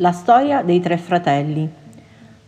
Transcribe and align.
La 0.00 0.12
storia 0.12 0.60
dei 0.60 0.78
tre 0.80 0.98
fratelli. 0.98 1.66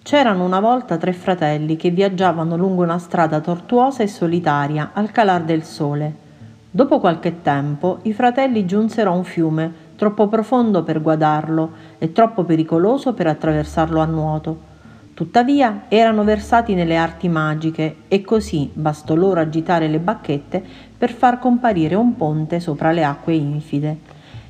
C'erano 0.03 0.45
una 0.45 0.60
volta 0.60 0.98
tre 0.98 1.14
fratelli 1.14 1.76
che 1.76 1.88
viaggiavano 1.88 2.58
lungo 2.58 2.82
una 2.82 2.98
strada 2.98 3.40
tortuosa 3.40 4.03
e 4.03 4.06
solitaria 4.06 4.90
al 4.92 5.10
calar 5.12 5.44
del 5.44 5.62
sole. 5.62 6.14
Dopo 6.71 7.01
qualche 7.01 7.40
tempo 7.40 8.01
i 8.03 8.12
fratelli 8.12 8.66
giunsero 8.66 9.12
a 9.12 9.15
un 9.15 9.24
fiume 9.24 9.72
troppo 9.97 10.29
profondo 10.29 10.83
per 10.83 11.01
guadarlo 11.01 11.71
e 11.97 12.12
troppo 12.12 12.44
pericoloso 12.44 13.15
per 13.15 13.29
attraversarlo 13.29 13.99
a 13.99 14.04
nuoto. 14.04 14.58
Tuttavia 15.15 15.85
erano 15.88 16.24
versati 16.24 16.74
nelle 16.74 16.98
arti 16.98 17.30
magiche 17.30 17.96
e 18.09 18.20
così 18.20 18.70
bastò 18.74 19.15
loro 19.15 19.41
agitare 19.41 19.88
le 19.88 20.01
bacchette 20.01 20.62
per 20.98 21.12
far 21.12 21.38
comparire 21.38 21.95
un 21.95 22.15
ponte 22.15 22.60
sopra 22.60 22.92
le 22.92 23.05
acque 23.05 23.33
infide. 23.33 23.96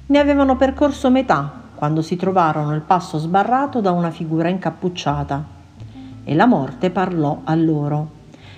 Ne 0.07 0.19
avevano 0.19 0.57
percorso 0.57 1.11
metà 1.11 1.58
quando 1.79 2.03
si 2.03 2.17
trovarono 2.17 2.75
il 2.75 2.81
passo 2.81 3.19
sbarrato 3.19 3.81
da 3.81 3.93
una 3.93 4.11
figura 4.11 4.49
incappucciata. 4.49 5.45
E 6.25 6.35
la 6.35 6.47
morte 6.47 6.91
parlò 6.91 7.43
a 7.45 7.55
loro. 7.55 8.11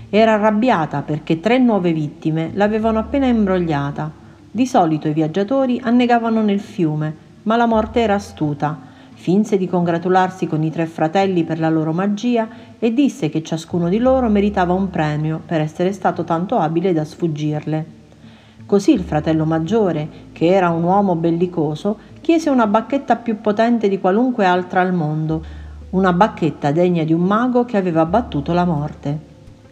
Era 0.09 0.33
arrabbiata 0.33 1.03
perché 1.03 1.39
tre 1.39 1.59
nuove 1.59 1.93
vittime 1.93 2.51
l'avevano 2.55 2.99
appena 2.99 3.27
imbrogliata. 3.27 4.11
Di 4.51 4.67
solito 4.67 5.07
i 5.07 5.13
viaggiatori 5.13 5.79
annegavano 5.85 6.41
nel 6.41 6.61
fiume, 6.61 7.15
ma 7.43 7.57
la 7.57 7.67
morte 7.67 8.01
era 8.01 8.15
astuta. 8.15 8.89
Finse 9.13 9.59
di 9.59 9.69
congratularsi 9.69 10.47
con 10.47 10.63
i 10.63 10.71
tre 10.71 10.87
fratelli 10.87 11.45
per 11.45 11.61
la 11.61 11.69
loro 11.69 11.93
magia 11.93 12.49
e 12.79 12.95
disse 12.95 13.29
che 13.29 13.43
ciascuno 13.43 13.91
di 13.91 13.99
loro 13.99 14.31
meritava 14.31 14.73
un 14.73 14.89
premio 14.89 15.43
per 15.45 15.61
essere 15.61 15.93
stato 15.93 16.25
tanto 16.25 16.57
abile 16.57 16.95
da 16.95 17.05
sfuggirle. 17.05 17.99
Così 18.71 18.93
il 18.93 19.03
fratello 19.03 19.45
maggiore, 19.45 20.09
che 20.31 20.47
era 20.47 20.71
un 20.71 20.85
uomo 20.85 21.17
bellicoso, 21.17 21.99
chiese 22.31 22.49
una 22.49 22.69
bacchetta 22.69 23.17
più 23.17 23.41
potente 23.41 23.89
di 23.89 23.99
qualunque 23.99 24.45
altra 24.45 24.83
al 24.83 24.95
mondo, 24.95 25.45
una 25.91 26.13
bacchetta 26.13 26.71
degna 26.71 27.03
di 27.03 27.13
un 27.13 27.23
mago 27.23 27.65
che 27.65 27.77
aveva 27.77 28.07
battuto 28.07 28.53
la 28.53 28.65
morte. 28.65 29.19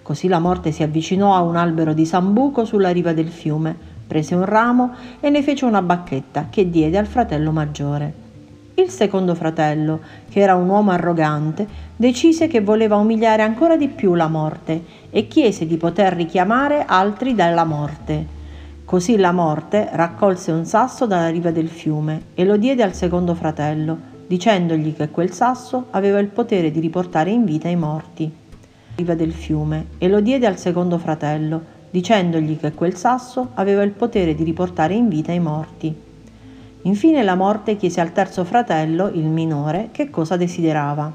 Così 0.03 0.27
la 0.27 0.41
morte 0.41 0.73
si 0.73 0.83
avvicinò 0.83 1.36
a 1.36 1.42
un 1.42 1.55
albero 1.55 1.92
di 1.92 2.05
sambuco 2.05 2.64
sulla 2.64 2.91
riva 2.91 3.12
del 3.12 3.29
fiume, 3.29 3.77
prese 4.09 4.34
un 4.34 4.45
ramo 4.45 4.92
e 5.20 5.31
ne 5.31 5.41
fece 5.41 5.67
una 5.67 5.83
bacchetta 5.83 6.48
che 6.51 6.69
diede 6.69 6.98
al 6.98 7.06
fratello 7.06 7.53
maggiore. 7.53 8.12
Il 8.75 8.91
secondo 8.91 9.36
fratello, 9.36 10.01
che 10.29 10.41
era 10.41 10.56
un 10.56 10.69
uomo 10.69 10.91
arrogante, 10.91 11.64
decise 11.95 12.48
che 12.48 12.61
voleva 12.61 12.97
umiliare 12.97 13.42
ancora 13.42 13.77
di 13.77 13.86
più 13.86 14.14
la 14.14 14.27
morte 14.27 14.83
e 15.11 15.29
chiese 15.29 15.64
di 15.64 15.77
poter 15.77 16.12
richiamare 16.12 16.84
altri 16.84 17.36
dalla 17.36 17.64
morte. 17.64 18.38
Così 18.89 19.19
la 19.19 19.33
morte 19.33 19.91
raccolse 19.92 20.50
un 20.50 20.64
sasso 20.64 21.05
dalla 21.05 21.28
riva 21.28 21.50
del 21.50 21.69
fiume 21.69 22.28
e 22.33 22.47
lo 22.47 22.56
diede 22.56 22.83
al 22.83 22.95
secondo 22.95 23.34
fratello, 23.34 23.98
dicendogli 24.27 24.95
che 24.97 25.11
quel 25.11 25.30
sasso 25.30 25.89
aveva 25.91 26.19
il 26.20 26.28
potere 26.28 26.70
di 26.70 26.80
riportare 26.80 27.28
in 27.28 27.45
vita 27.45 27.69
i 27.69 27.77
morti. 27.77 28.33
Riva 28.95 29.14
del 29.14 29.34
fiume 29.34 29.89
e 29.98 30.08
lo 30.08 30.20
diede 30.20 30.47
al 30.47 30.56
secondo 30.56 30.97
fratello, 30.97 31.62
dicendogli 31.91 32.58
che 32.58 32.72
quel 32.72 32.95
sasso 32.95 33.50
aveva 33.56 33.83
il 33.83 33.91
potere 33.91 34.34
di 34.34 34.42
riportare 34.42 34.95
in 34.95 35.11
vita 35.11 35.33
i 35.33 35.41
morti. 35.41 35.95
Infine 36.80 37.23
la 37.23 37.34
morte 37.34 37.77
chiese 37.77 38.00
al 38.00 38.12
terzo 38.12 38.42
fratello, 38.45 39.08
il 39.08 39.27
minore, 39.27 39.91
che 39.92 40.08
cosa 40.08 40.39
desiderava. 40.39 41.12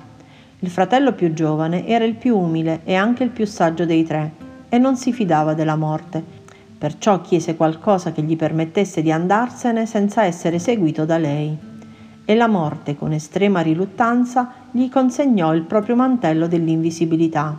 Il 0.60 0.70
fratello 0.70 1.14
più 1.14 1.34
giovane 1.34 1.88
era 1.88 2.06
il 2.06 2.14
più 2.14 2.38
umile 2.38 2.82
e 2.84 2.94
anche 2.94 3.24
il 3.24 3.32
più 3.32 3.48
saggio 3.48 3.84
dei 3.84 4.04
tre, 4.04 4.32
e 4.70 4.78
non 4.78 4.96
si 4.96 5.12
fidava 5.12 5.56
della 5.56 5.76
morte, 5.76 6.42
perciò 6.84 7.22
chiese 7.22 7.56
qualcosa 7.56 8.12
che 8.12 8.24
gli 8.24 8.36
permettesse 8.36 9.02
di 9.02 9.10
andarsene 9.10 9.86
senza 9.86 10.26
essere 10.26 10.60
seguito 10.60 11.06
da 11.06 11.18
lei. 11.18 11.58
E 12.26 12.36
la 12.36 12.50
morte, 12.50 12.98
con 12.98 13.14
estrema 13.14 13.62
riluttanza, 13.62 14.52
gli 14.70 14.90
consegnò 14.90 15.56
il 15.56 15.62
proprio 15.62 15.96
mantello 15.96 16.46
dell'invisibilità. 16.46 17.58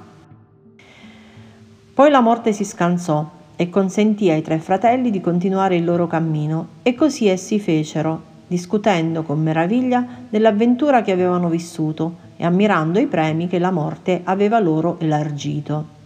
Poi 1.95 2.11
la 2.11 2.21
morte 2.21 2.53
si 2.53 2.67
scansò 2.67 3.27
e 3.57 3.71
consentì 3.71 4.29
ai 4.29 4.43
tre 4.43 4.59
fratelli 4.59 5.11
di 5.11 5.23
continuare 5.23 5.77
il 5.77 5.87
loro 5.87 6.07
cammino, 6.07 6.67
e 6.83 6.95
così 6.95 7.27
essi 7.27 7.59
fecero, 7.59 8.21
discutendo 8.47 9.23
con 9.23 9.43
meraviglia 9.43 10.07
dell'avventura 10.29 11.01
che 11.01 11.13
avevano 11.13 11.49
vissuto 11.49 12.17
e 12.37 12.45
ammirando 12.45 12.99
i 12.99 13.07
premi 13.07 13.49
che 13.49 13.59
la 13.59 13.71
morte 13.71 14.21
aveva 14.25 14.61
loro 14.61 14.99
elargito. 14.99 16.03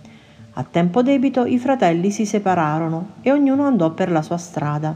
A 0.58 0.64
tempo 0.68 1.02
debito 1.02 1.44
i 1.44 1.56
fratelli 1.56 2.10
si 2.10 2.26
separarono 2.26 3.10
e 3.20 3.30
ognuno 3.30 3.64
andò 3.64 3.92
per 3.92 4.10
la 4.10 4.22
sua 4.22 4.38
strada. 4.38 4.92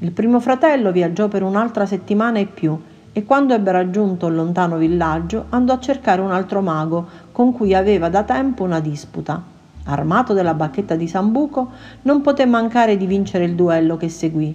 Il 0.00 0.12
primo 0.12 0.40
fratello 0.40 0.92
viaggiò 0.92 1.26
per 1.26 1.42
un'altra 1.42 1.86
settimana 1.86 2.38
e 2.38 2.44
più 2.44 2.78
e 3.10 3.24
quando 3.24 3.54
ebbe 3.54 3.72
raggiunto 3.72 4.26
il 4.26 4.34
lontano 4.34 4.76
villaggio 4.76 5.46
andò 5.48 5.72
a 5.72 5.80
cercare 5.80 6.20
un 6.20 6.32
altro 6.32 6.60
mago 6.60 7.08
con 7.32 7.54
cui 7.54 7.72
aveva 7.74 8.10
da 8.10 8.24
tempo 8.24 8.62
una 8.62 8.80
disputa. 8.80 9.42
Armato 9.84 10.34
della 10.34 10.52
bacchetta 10.52 10.96
di 10.96 11.08
Sambuco, 11.08 11.70
non 12.02 12.20
poté 12.20 12.44
mancare 12.44 12.98
di 12.98 13.06
vincere 13.06 13.44
il 13.44 13.54
duello 13.54 13.96
che 13.96 14.10
seguì 14.10 14.54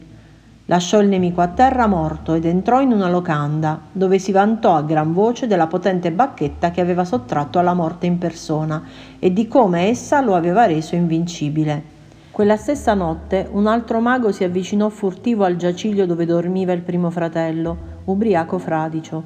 Lasciò 0.69 1.01
il 1.01 1.07
nemico 1.07 1.41
a 1.41 1.47
terra 1.47 1.87
morto 1.87 2.35
ed 2.35 2.45
entrò 2.45 2.79
in 2.79 2.91
una 2.91 3.09
locanda, 3.09 3.79
dove 3.91 4.19
si 4.19 4.31
vantò 4.31 4.75
a 4.75 4.83
gran 4.83 5.13
voce 5.13 5.47
della 5.47 5.65
potente 5.65 6.11
bacchetta 6.11 6.69
che 6.69 6.79
aveva 6.79 7.05
sottratto 7.05 7.57
alla 7.57 7.73
morte 7.73 8.05
in 8.05 8.19
persona 8.19 8.83
e 9.17 9.33
di 9.33 9.47
come 9.47 9.87
essa 9.87 10.21
lo 10.21 10.35
aveva 10.35 10.67
reso 10.67 10.93
invincibile. 10.93 11.81
Quella 12.29 12.55
stessa 12.55 12.93
notte 12.93 13.47
un 13.51 13.65
altro 13.65 13.99
mago 13.99 14.31
si 14.31 14.43
avvicinò 14.43 14.89
furtivo 14.89 15.43
al 15.43 15.55
giaciglio 15.55 16.05
dove 16.05 16.27
dormiva 16.27 16.71
il 16.71 16.81
primo 16.81 17.09
fratello, 17.09 17.75
ubriaco 18.05 18.59
fradicio. 18.59 19.23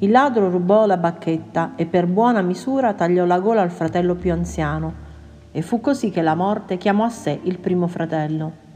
Il 0.00 0.10
ladro 0.10 0.50
rubò 0.50 0.84
la 0.84 0.98
bacchetta 0.98 1.72
e 1.74 1.86
per 1.86 2.06
buona 2.06 2.42
misura 2.42 2.92
tagliò 2.92 3.24
la 3.24 3.40
gola 3.40 3.62
al 3.62 3.70
fratello 3.70 4.14
più 4.14 4.30
anziano. 4.30 4.92
E 5.52 5.62
fu 5.62 5.80
così 5.80 6.10
che 6.10 6.20
la 6.20 6.34
morte 6.34 6.76
chiamò 6.76 7.04
a 7.04 7.10
sé 7.10 7.40
il 7.44 7.58
primo 7.60 7.86
fratello. 7.86 8.71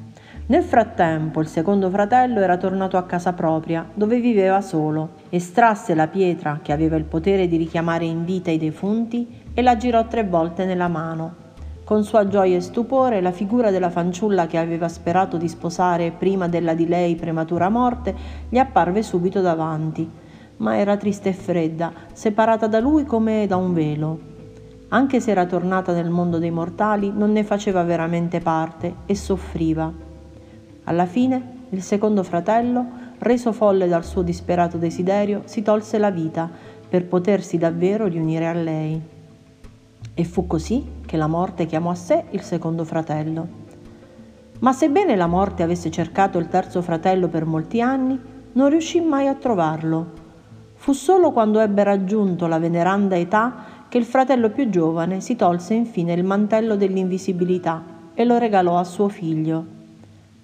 Nel 0.49 0.62
frattempo 0.62 1.41
il 1.41 1.49
secondo 1.49 1.91
fratello 1.91 2.39
era 2.39 2.57
tornato 2.57 2.97
a 2.97 3.03
casa 3.03 3.33
propria, 3.33 3.84
dove 3.93 4.21
viveva 4.21 4.61
solo, 4.61 5.15
estrasse 5.29 5.93
la 5.93 6.07
pietra 6.07 6.61
che 6.62 6.71
aveva 6.71 6.95
il 6.95 7.03
potere 7.03 7.49
di 7.49 7.57
richiamare 7.57 8.05
in 8.05 8.25
vita 8.25 8.53
i 8.53 8.56
defunti 8.56 9.43
e 9.53 9.61
la 9.61 9.77
girò 9.77 10.06
tre 10.06 10.23
volte 10.23 10.65
nella 10.65 10.87
mano. 10.87 11.35
Con 11.83 12.05
sua 12.05 12.29
gioia 12.29 12.59
e 12.59 12.61
stupore 12.61 13.21
la 13.21 13.33
figura 13.33 13.73
della 13.73 13.91
fanciulla 13.91 14.47
che 14.47 14.56
aveva 14.56 14.87
sperato 14.87 15.37
di 15.37 15.49
sposare 15.49 16.12
prima 16.12 16.47
della 16.47 16.75
di 16.75 16.87
lei 16.87 17.17
prematura 17.17 17.69
morte 17.69 18.15
gli 18.49 18.59
apparve 18.59 19.03
subito 19.03 19.41
davanti, 19.41 20.09
ma 20.59 20.77
era 20.77 20.97
triste 20.97 21.31
e 21.31 21.35
fredda, 21.35 21.93
separata 22.12 22.69
da 22.69 22.79
lui 22.79 23.05
come 23.05 23.47
da 23.49 23.56
un 23.56 23.73
velo. 23.73 24.19
Anche 24.91 25.19
se 25.19 25.33
era 25.33 25.45
tornata 25.45 25.93
nel 25.93 26.09
mondo 26.09 26.39
dei 26.39 26.53
mortali, 26.53 27.11
non 27.12 27.33
ne 27.33 27.43
faceva 27.43 27.83
veramente 27.83 28.39
parte 28.39 28.95
e 29.06 29.17
soffriva 29.17 30.06
alla 30.89 31.07
fine, 31.07 31.55
il 31.71 31.83
secondo 31.83 32.23
fratello, 32.23 33.05
reso 33.19 33.53
folle 33.53 33.89
dal 33.89 34.05
suo 34.05 34.23
disperato 34.23 34.77
desiderio, 34.77 35.43
si 35.45 35.63
tolse 35.63 35.99
la 35.99 36.11
vita 36.11 36.49
per 36.89 37.07
potersi 37.07 37.59
davvero 37.59 38.07
riunire 38.07 38.47
a 38.47 38.53
lei. 38.53 39.01
E 40.15 40.25
fu 40.25 40.47
così 40.47 40.85
che 41.05 41.17
la 41.17 41.27
morte 41.27 41.67
chiamò 41.67 41.91
a 41.91 41.97
sé 41.97 42.25
il 42.31 42.43
secondo 42.43 42.85
fratello. 42.85 43.65
Ma 44.61 44.73
sebbene 44.73 45.17
la 45.17 45.27
morte 45.27 45.65
avesse 45.65 45.91
cercato 45.91 46.39
il 46.39 46.49
terzo 46.49 46.81
fratello 46.83 47.27
per 47.29 47.45
molti 47.45 47.81
anni, 47.81 48.19
non 48.53 48.71
riuscì 48.71 49.01
mai 49.01 49.27
a 49.27 49.35
trovarlo. 49.35 50.25
Fu 50.75 50.93
solo 50.93 51.33
quando 51.33 51.59
ebbe 51.59 51.83
raggiunto 51.83 52.47
la 52.47 52.59
veneranda 52.59 53.17
età 53.19 53.65
che 53.89 53.99
il 53.99 54.05
fratello 54.05 54.51
più 54.51 54.69
giovane 54.69 55.21
si 55.21 55.35
tolse 55.35 55.75
infine 55.75 56.13
il 56.13 56.25
mantello 56.25 56.77
dell'invisibilità 56.77 57.83
e 58.15 58.25
lo 58.25 58.39
regalò 58.39 58.79
a 58.79 58.85
suo 58.85 59.09
figlio. 59.09 59.75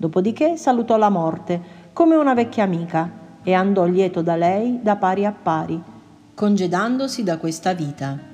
Dopodiché 0.02 0.56
salutò 0.56 0.96
la 0.96 1.10
morte 1.10 1.60
come 1.92 2.16
una 2.16 2.34
vecchia 2.34 2.64
amica 2.64 3.08
e 3.40 3.52
andò 3.52 3.84
lieto 3.84 4.20
da 4.20 4.34
lei 4.34 4.80
da 4.82 4.96
pari 4.96 5.24
a 5.24 5.30
pari, 5.30 5.80
congedandosi 6.34 7.22
da 7.22 7.38
questa 7.38 7.72
vita. 7.72 8.31